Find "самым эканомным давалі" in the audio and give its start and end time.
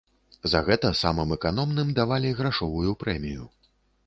1.01-2.35